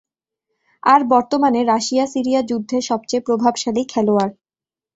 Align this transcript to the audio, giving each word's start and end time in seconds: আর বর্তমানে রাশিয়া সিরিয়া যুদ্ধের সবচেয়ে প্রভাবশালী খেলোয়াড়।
আর 0.83 1.01
বর্তমানে 1.09 1.59
রাশিয়া 1.63 2.05
সিরিয়া 2.07 2.41
যুদ্ধের 2.41 2.83
সবচেয়ে 2.89 3.25
প্রভাবশালী 3.27 3.83
খেলোয়াড়। 3.89 4.33